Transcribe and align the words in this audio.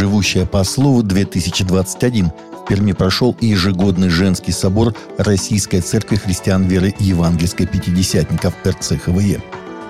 «Живущая 0.00 0.46
по 0.46 0.64
слову-2021» 0.64 2.30
в 2.30 2.66
Перми 2.66 2.92
прошел 2.92 3.36
ежегодный 3.38 4.08
женский 4.08 4.50
собор 4.50 4.94
Российской 5.18 5.82
Церкви 5.82 6.16
Христиан 6.16 6.64
Веры 6.64 6.94
Евангельской 6.98 7.66
Пятидесятников 7.66 8.54
РЦХВЕ. 8.66 9.42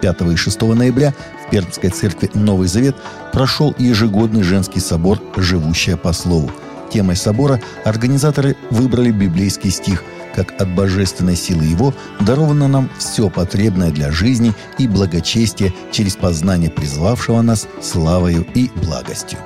5 0.02 0.20
и 0.22 0.34
6 0.34 0.62
ноября 0.62 1.14
в 1.46 1.50
Пермской 1.52 1.90
церкви 1.90 2.28
«Новый 2.34 2.66
Завет» 2.66 2.96
прошел 3.32 3.72
ежегодный 3.78 4.42
женский 4.42 4.80
собор 4.80 5.20
«Живущая 5.36 5.96
по 5.96 6.12
слову». 6.12 6.50
Темой 6.92 7.14
собора 7.14 7.60
организаторы 7.84 8.56
выбрали 8.72 9.12
библейский 9.12 9.70
стих 9.70 10.02
«Как 10.34 10.60
от 10.60 10.74
божественной 10.74 11.36
силы 11.36 11.66
его 11.66 11.94
даровано 12.18 12.66
нам 12.66 12.90
все 12.98 13.30
потребное 13.30 13.92
для 13.92 14.10
жизни 14.10 14.54
и 14.76 14.88
благочестия 14.88 15.72
через 15.92 16.16
познание 16.16 16.68
призвавшего 16.68 17.42
нас 17.42 17.68
славою 17.80 18.44
и 18.54 18.72
благостью». 18.74 19.38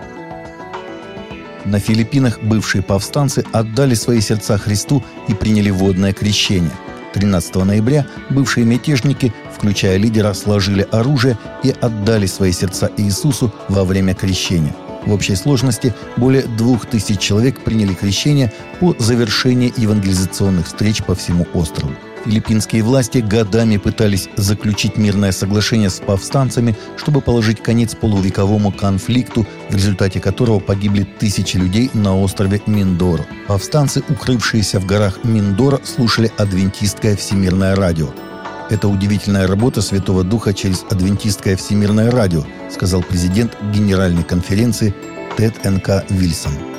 На 1.65 1.79
Филиппинах 1.79 2.43
бывшие 2.43 2.83
повстанцы 2.83 3.45
отдали 3.53 3.95
свои 3.95 4.21
сердца 4.21 4.59
Христу 4.59 5.03
и 5.29 5.35
приняли 5.35 5.71
водное 5.71 6.13
крещение. 6.13 6.71
13 7.15 7.55
ноября 7.57 8.07
бывшие 8.29 8.67
мятежники, 8.67 9.33
включая 9.57 9.97
лидера, 9.97 10.35
сложили 10.35 10.87
оружие 10.91 11.39
и 11.63 11.75
отдали 11.81 12.27
свои 12.27 12.53
сердца 12.53 12.91
Иисусу 12.97 13.53
во 13.69 13.85
время 13.85 14.15
крещения. 14.15 14.75
В 15.07 15.13
общей 15.13 15.37
сложности 15.37 15.95
более 16.17 16.43
двух 16.43 16.87
тысяч 16.87 17.19
человек 17.19 17.61
приняли 17.61 17.95
крещение 17.95 18.53
по 18.81 18.95
завершении 18.99 19.73
евангелизационных 19.77 20.67
встреч 20.67 21.03
по 21.03 21.15
всему 21.15 21.47
острову. 21.55 21.93
Филиппинские 22.25 22.83
власти 22.83 23.19
годами 23.19 23.77
пытались 23.77 24.31
заключить 24.37 24.97
мирное 24.97 25.31
соглашение 25.31 25.91
с 25.91 26.01
повстанцами, 26.01 26.75
чтобы 26.97 27.21
положить 27.21 27.63
конец 27.63 27.95
полувековому 27.95 28.73
конфликту, 28.73 29.47
в 29.69 29.75
результате 29.75 30.21
которого 30.21 30.59
погибли 30.59 31.05
тысячи 31.05 31.59
людей 31.59 31.91
на 31.93 32.19
острове 32.19 32.63
Миндоро. 32.67 33.27
Повстанцы, 33.47 34.03
укрывшиеся 34.09 34.81
в 34.81 34.87
горах 34.87 35.23
Миндоро, 35.23 35.81
слушали 35.85 36.33
адвентистское 36.39 37.15
всемирное 37.15 37.77
радио. 37.77 38.09
«Это 38.71 38.89
удивительная 38.89 39.47
работа 39.47 39.83
Святого 39.83 40.25
Духа 40.25 40.55
через 40.55 40.85
адвентистское 40.91 41.57
всемирное 41.57 42.11
радио», 42.11 42.45
сказал 42.73 43.03
президент 43.03 43.53
Генеральной 43.75 44.25
конференции 44.25 44.95
Тед 45.37 45.55
Н.К. 45.67 46.07
Вильсон. 46.09 46.74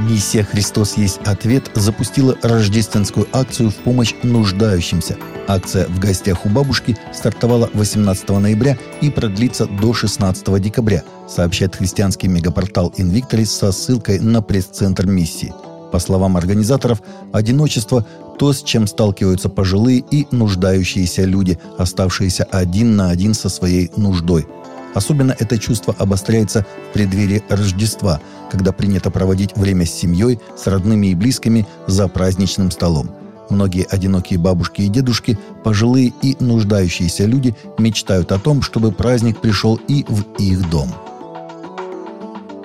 Миссия 0.00 0.42
«Христос 0.42 0.96
есть 0.96 1.20
ответ» 1.24 1.70
запустила 1.74 2.36
рождественскую 2.42 3.28
акцию 3.32 3.70
в 3.70 3.76
помощь 3.76 4.12
нуждающимся. 4.24 5.16
Акция 5.46 5.86
«В 5.86 6.00
гостях 6.00 6.44
у 6.44 6.48
бабушки» 6.48 6.96
стартовала 7.12 7.70
18 7.74 8.28
ноября 8.30 8.76
и 9.00 9.10
продлится 9.10 9.66
до 9.66 9.92
16 9.92 10.60
декабря, 10.60 11.04
сообщает 11.28 11.76
христианский 11.76 12.26
мегапортал 12.26 12.92
«Инвикторис» 12.96 13.52
со 13.52 13.70
ссылкой 13.70 14.18
на 14.18 14.42
пресс-центр 14.42 15.06
миссии. 15.06 15.54
По 15.92 16.00
словам 16.00 16.36
организаторов, 16.36 17.00
одиночество– 17.32 18.04
то, 18.36 18.52
с 18.52 18.64
чем 18.64 18.88
сталкиваются 18.88 19.48
пожилые 19.48 20.04
и 20.10 20.26
нуждающиеся 20.32 21.24
люди, 21.24 21.56
оставшиеся 21.78 22.42
один 22.42 22.96
на 22.96 23.10
один 23.10 23.32
со 23.32 23.48
своей 23.48 23.92
нуждой– 23.96 24.48
Особенно 24.94 25.34
это 25.38 25.58
чувство 25.58 25.94
обостряется 25.98 26.64
в 26.90 26.92
преддверии 26.94 27.42
Рождества, 27.48 28.20
когда 28.50 28.72
принято 28.72 29.10
проводить 29.10 29.56
время 29.56 29.84
с 29.84 29.90
семьей, 29.90 30.38
с 30.56 30.66
родными 30.66 31.08
и 31.08 31.14
близкими 31.14 31.66
за 31.86 32.08
праздничным 32.08 32.70
столом. 32.70 33.10
Многие 33.50 33.86
одинокие 33.90 34.38
бабушки 34.38 34.82
и 34.82 34.88
дедушки, 34.88 35.38
пожилые 35.64 36.12
и 36.22 36.36
нуждающиеся 36.40 37.26
люди 37.26 37.54
мечтают 37.78 38.32
о 38.32 38.38
том, 38.38 38.62
чтобы 38.62 38.92
праздник 38.92 39.40
пришел 39.40 39.78
и 39.88 40.04
в 40.08 40.22
их 40.38 40.70
дом. 40.70 40.94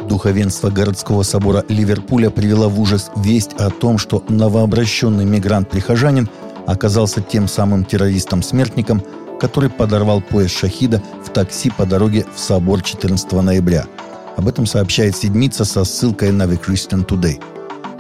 Духовенство 0.08 0.69
городского 0.69 1.23
собора 1.23 1.66
Ливерпуля 1.67 2.30
привело 2.30 2.69
в 2.69 2.80
ужас 2.80 3.11
весть 3.16 3.53
о 3.59 3.69
том, 3.69 3.97
что 3.97 4.23
новообращенный 4.30 5.25
мигрант-прихожанин 5.25 6.30
оказался 6.65 7.21
тем 7.21 7.48
самым 7.48 7.83
террористом-смертником, 7.83 9.04
который 9.39 9.70
подорвал 9.70 10.22
поезд 10.22 10.55
«Шахида» 10.55 11.02
в 11.26 11.30
такси 11.30 11.70
по 11.70 11.86
дороге 11.86 12.26
в 12.36 12.39
собор 12.39 12.82
14 12.82 13.32
ноября. 13.32 13.86
Об 14.38 14.48
этом 14.48 14.66
сообщает 14.66 15.16
«Седмица» 15.16 15.66
со 15.66 15.83
ссылкой 15.83 16.32
на 16.32 16.44
The 16.44 16.60
Christian 16.60 17.05
Today. 17.05 17.42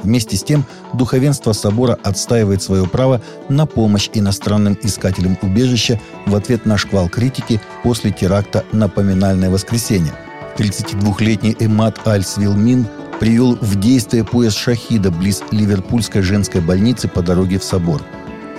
Вместе 0.03 0.37
с 0.37 0.43
тем, 0.43 0.65
духовенство 0.93 1.51
собора 1.51 1.97
отстаивает 2.03 2.61
свое 2.61 2.85
право 2.85 3.21
на 3.49 3.65
помощь 3.65 4.09
иностранным 4.13 4.77
искателям 4.81 5.37
убежища 5.41 5.99
в 6.25 6.35
ответ 6.35 6.65
на 6.65 6.77
шквал 6.77 7.09
критики 7.09 7.59
после 7.83 8.11
теракта 8.11 8.63
на 8.71 8.87
поминальное 8.87 9.49
воскресенье. 9.49 10.13
32-летний 10.57 11.55
Эмат 11.59 12.05
Аль-Свилмин 12.07 12.85
привел 13.19 13.57
в 13.59 13.79
действие 13.79 14.23
поезд 14.23 14.57
«Шахида» 14.57 15.11
близ 15.11 15.43
Ливерпульской 15.51 16.21
женской 16.21 16.61
больницы 16.61 17.09
по 17.09 17.21
дороге 17.21 17.59
в 17.59 17.63
собор– 17.63 18.01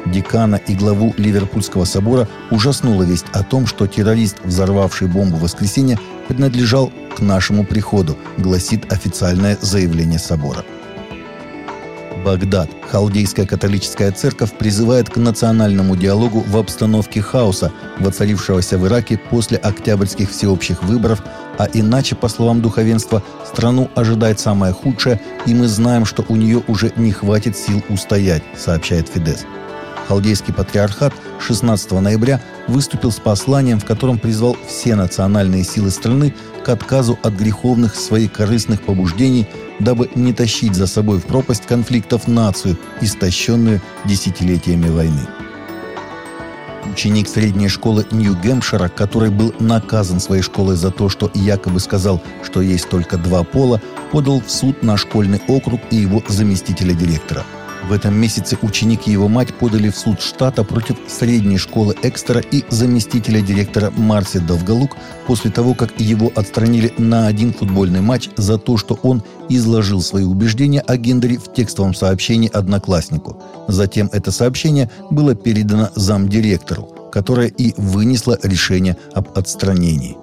декана 0.07 0.57
и 0.57 0.75
главу 0.75 1.15
Ливерпульского 1.17 1.85
собора 1.85 2.29
ужаснула 2.51 3.03
весть 3.03 3.27
о 3.33 3.43
том, 3.43 3.67
что 3.67 3.87
террорист, 3.87 4.37
взорвавший 4.45 5.09
бомбу 5.09 5.37
в 5.37 5.43
воскресенье, 5.43 5.99
принадлежал 6.29 6.93
к 7.17 7.21
нашему 7.21 7.65
приходу, 7.65 8.17
гласит 8.39 8.93
официальное 8.93 9.59
заявление 9.61 10.19
собора. 10.19 10.65
Багдад. 12.25 12.71
Халдейская 12.91 13.47
католическая 13.47 14.13
церковь 14.13 14.53
призывает 14.53 15.09
к 15.09 15.17
национальному 15.17 15.97
диалогу 15.97 16.41
в 16.41 16.57
обстановке 16.57 17.23
хаоса, 17.23 17.73
воцарившегося 17.99 18.79
в 18.79 18.87
Ираке 18.87 19.19
после 19.31 19.57
октябрьских 19.59 20.31
всеобщих 20.31 20.83
выборов, 20.83 21.23
а 21.59 21.67
иначе, 21.73 22.17
по 22.17 22.29
словам 22.29 22.61
духовенства, 22.63 23.23
страну 23.47 23.91
ожидает 23.95 24.41
самое 24.41 24.73
худшее, 24.73 25.21
и 25.47 25.55
мы 25.55 25.69
знаем, 25.69 26.05
что 26.05 26.25
у 26.29 26.37
нее 26.37 26.63
уже 26.69 26.93
не 26.97 27.13
хватит 27.13 27.57
сил 27.57 27.83
устоять, 27.89 28.43
сообщает 28.57 29.09
Фидес. 29.09 29.47
Халдейский 30.11 30.53
патриархат 30.53 31.15
16 31.39 31.93
ноября 31.93 32.43
выступил 32.67 33.13
с 33.13 33.21
посланием, 33.21 33.79
в 33.79 33.85
котором 33.85 34.19
призвал 34.19 34.57
все 34.67 34.97
национальные 34.97 35.63
силы 35.63 35.91
страны 35.91 36.35
к 36.65 36.69
отказу 36.69 37.17
от 37.23 37.35
греховных 37.35 37.95
своих 37.95 38.33
корыстных 38.33 38.83
побуждений, 38.83 39.47
дабы 39.79 40.11
не 40.17 40.33
тащить 40.33 40.75
за 40.75 40.89
собой 40.89 41.21
в 41.21 41.27
пропасть 41.27 41.65
конфликтов 41.65 42.27
нацию, 42.27 42.77
истощенную 43.01 43.81
десятилетиями 44.05 44.89
войны. 44.89 45.29
Ученик 46.93 47.29
средней 47.29 47.69
школы 47.69 48.05
Нью-Гэмпшира, 48.11 48.89
который 48.89 49.31
был 49.31 49.55
наказан 49.61 50.19
своей 50.19 50.43
школой 50.43 50.75
за 50.75 50.91
то, 50.91 51.09
что 51.09 51.31
якобы 51.35 51.79
сказал, 51.79 52.21
что 52.43 52.63
есть 52.63 52.89
только 52.89 53.17
два 53.17 53.45
пола, 53.45 53.81
подал 54.11 54.41
в 54.41 54.51
суд 54.51 54.83
на 54.83 54.97
школьный 54.97 55.41
округ 55.47 55.81
и 55.93 55.97
его 55.99 56.21
заместителя 56.27 56.95
директора– 56.95 57.45
в 57.89 57.93
этом 57.93 58.15
месяце 58.15 58.57
ученик 58.63 59.07
и 59.07 59.13
его 59.13 59.29
мать 59.29 59.55
подали 59.55 59.89
в 59.89 59.97
суд 59.97 60.21
штата 60.21 60.65
против 60.65 60.97
средней 61.09 61.59
школы 61.59 61.95
Экстера 62.03 62.41
и 62.41 62.65
заместителя 62.69 63.41
директора 63.41 63.91
Марси 63.97 64.39
Довгалук 64.39 64.97
после 65.27 65.51
того, 65.51 65.75
как 65.75 65.99
его 66.01 66.31
отстранили 66.35 66.93
на 66.99 67.27
один 67.27 67.53
футбольный 67.53 68.01
матч 68.01 68.29
за 68.37 68.59
то, 68.59 68.77
что 68.77 68.99
он 69.03 69.23
изложил 69.49 70.01
свои 70.03 70.25
убеждения 70.25 70.81
о 70.81 70.97
гендере 70.97 71.39
в 71.39 71.53
текстовом 71.53 71.95
сообщении 71.95 72.51
однокласснику. 72.51 73.43
Затем 73.69 74.09
это 74.13 74.31
сообщение 74.31 74.91
было 75.11 75.35
передано 75.35 75.91
замдиректору, 75.95 76.89
которая 77.13 77.49
и 77.49 77.75
вынесла 77.77 78.39
решение 78.43 78.97
об 79.15 79.29
отстранении. 79.37 80.17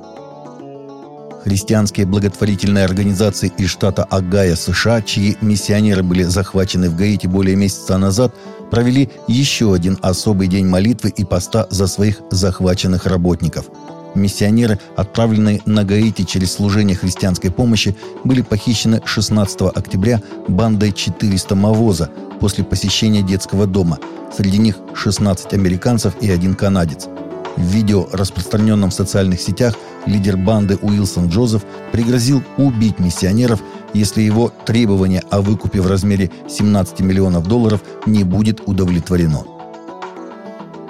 Христианские 1.47 2.05
благотворительные 2.05 2.83
организации 2.83 3.53
из 3.57 3.69
штата 3.69 4.03
Агая, 4.03 4.57
США, 4.57 5.01
чьи 5.01 5.37
миссионеры 5.39 6.03
были 6.03 6.23
захвачены 6.23 6.89
в 6.89 6.97
Гаити 6.97 7.25
более 7.27 7.55
месяца 7.55 7.97
назад, 7.97 8.35
провели 8.69 9.09
еще 9.29 9.73
один 9.73 9.97
особый 10.01 10.49
день 10.49 10.67
молитвы 10.67 11.07
и 11.07 11.23
поста 11.23 11.65
за 11.69 11.87
своих 11.87 12.19
захваченных 12.31 13.05
работников. 13.05 13.67
Миссионеры, 14.13 14.77
отправленные 14.97 15.61
на 15.65 15.85
Гаити 15.85 16.23
через 16.23 16.51
служение 16.51 16.97
христианской 16.97 17.49
помощи, 17.49 17.95
были 18.25 18.41
похищены 18.41 19.01
16 19.05 19.61
октября 19.73 20.21
бандой 20.49 20.91
400 20.91 21.55
Мавоза 21.55 22.09
после 22.41 22.65
посещения 22.65 23.21
детского 23.21 23.67
дома. 23.67 23.99
Среди 24.35 24.57
них 24.57 24.75
16 24.95 25.53
американцев 25.53 26.13
и 26.19 26.29
один 26.29 26.55
канадец. 26.55 27.07
В 27.57 27.61
видео, 27.61 28.07
распространенном 28.11 28.91
в 28.91 28.93
социальных 28.93 29.41
сетях, 29.41 29.73
лидер 30.05 30.37
банды 30.37 30.77
Уилсон 30.81 31.27
Джозеф 31.27 31.63
пригрозил 31.91 32.43
убить 32.57 32.99
миссионеров, 32.99 33.61
если 33.93 34.21
его 34.21 34.53
требование 34.65 35.23
о 35.31 35.41
выкупе 35.41 35.81
в 35.81 35.87
размере 35.87 36.29
17 36.47 36.99
миллионов 36.99 37.47
долларов 37.47 37.81
не 38.05 38.23
будет 38.23 38.61
удовлетворено. 38.67 39.43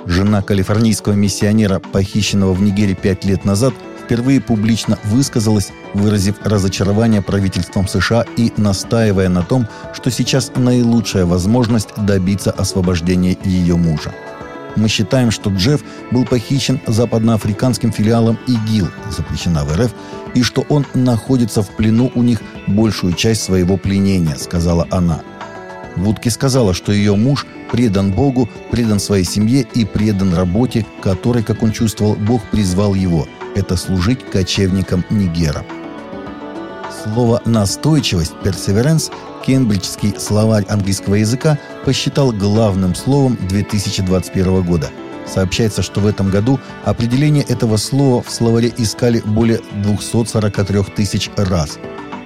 Жена 0.06 0.42
калифорнийского 0.42 1.14
миссионера, 1.14 1.80
похищенного 1.80 2.54
в 2.54 2.62
Нигере 2.62 2.96
пять 2.96 3.24
лет 3.24 3.46
назад, 3.46 3.74
впервые 4.04 4.42
публично 4.42 4.98
высказалась, 5.06 5.72
выразив 5.94 6.36
разочарование 6.44 7.22
правительством 7.22 7.88
США 7.88 8.26
и 8.38 8.52
настаивая 8.58 9.30
на 9.30 9.44
том, 9.44 9.68
что 9.94 10.12
сейчас 10.12 10.52
наилучшая 10.56 11.26
возможность 11.26 11.90
добиться 11.98 12.52
освобождения 12.52 13.38
ее 13.44 13.76
мужа. 13.76 14.14
Мы 14.78 14.88
считаем, 14.90 15.32
что 15.32 15.50
Джефф 15.50 15.84
был 16.12 16.24
похищен 16.24 16.80
западноафриканским 16.86 17.92
филиалом 17.92 18.38
ИГИЛ, 18.48 18.88
запрещена 19.10 19.66
в 19.66 19.76
РФ, 19.76 19.92
и 20.36 20.44
что 20.44 20.66
он 20.70 20.86
находится 20.94 21.64
в 21.64 21.70
плену 21.70 22.12
у 22.14 22.22
них 22.22 22.42
большую 22.68 23.14
часть 23.14 23.44
своего 23.44 23.78
пленения, 23.78 24.36
сказала 24.36 24.88
она. 24.92 25.22
Вудки 25.96 26.30
сказала, 26.30 26.76
что 26.76 26.92
ее 26.92 27.16
муж 27.16 27.48
предан 27.72 28.12
Богу, 28.12 28.48
предан 28.70 29.00
своей 29.00 29.26
семье 29.26 29.66
и 29.74 29.84
предан 29.84 30.36
работе, 30.36 30.86
которой, 31.02 31.42
как 31.42 31.64
он 31.64 31.72
чувствовал, 31.72 32.14
Бог 32.14 32.44
призвал 32.52 32.94
его. 32.94 33.28
Это 33.56 33.76
служить 33.78 34.24
кочевникам 34.30 35.04
Нигера. 35.10 35.66
Слово 36.92 37.42
«настойчивость» 37.46 38.34
(perseverance) 38.44 39.12
Кембриджский 39.46 40.16
словарь 40.20 40.66
английского 40.66 41.16
языка 41.16 41.58
посчитал 41.86 42.32
главным 42.32 42.96
словом 42.96 43.38
2021 43.48 44.64
года. 44.64 44.90
Сообщается, 45.26 45.82
что 45.82 46.00
в 46.00 46.08
этом 46.08 46.30
году 46.30 46.60
определение 46.86 47.44
этого 47.44 47.78
слова 47.78 48.22
в 48.24 48.30
словаре 48.30 48.74
искали 48.78 49.22
более 49.26 49.60
243 49.84 50.84
тысяч 50.96 51.30
раз. 51.36 51.78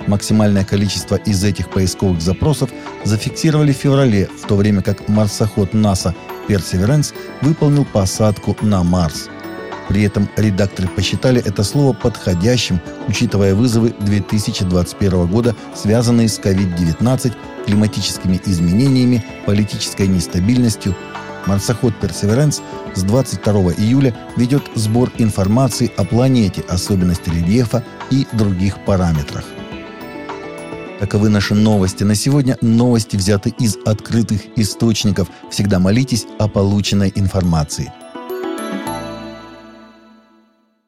Максимальное 0.07 0.63
количество 0.63 1.15
из 1.15 1.43
этих 1.43 1.69
поисковых 1.69 2.21
запросов 2.21 2.69
зафиксировали 3.03 3.73
в 3.73 3.77
феврале, 3.77 4.27
в 4.27 4.47
то 4.47 4.55
время 4.55 4.81
как 4.81 5.07
марсоход 5.07 5.73
НАСА 5.73 6.15
Perseverance 6.47 7.13
выполнил 7.41 7.85
посадку 7.85 8.55
на 8.61 8.83
Марс– 8.83 9.29
при 9.91 10.03
этом 10.03 10.29
редакторы 10.37 10.87
посчитали 10.87 11.43
это 11.43 11.65
слово 11.65 11.91
подходящим, 11.91 12.79
учитывая 13.09 13.53
вызовы 13.53 13.93
2021 13.99 15.27
года, 15.27 15.53
связанные 15.75 16.29
с 16.29 16.39
COVID-19, 16.39 17.33
климатическими 17.65 18.39
изменениями, 18.45 19.21
политической 19.45 20.07
нестабильностью. 20.07 20.95
Марсоход 21.45 21.93
«Персеверенс» 21.99 22.61
с 22.95 23.03
22 23.03 23.73
июля 23.73 24.15
ведет 24.37 24.63
сбор 24.75 25.11
информации 25.17 25.91
о 25.97 26.05
планете, 26.05 26.63
особенности 26.69 27.29
рельефа 27.29 27.83
и 28.11 28.25
других 28.31 28.85
параметрах. 28.85 29.43
Таковы 31.01 31.27
наши 31.27 31.53
новости 31.53 32.05
на 32.05 32.15
сегодня. 32.15 32.57
Новости 32.61 33.17
взяты 33.17 33.53
из 33.59 33.75
открытых 33.85 34.39
источников. 34.55 35.27
Всегда 35.49 35.79
молитесь 35.79 36.27
о 36.39 36.47
полученной 36.47 37.11
информации. 37.13 37.91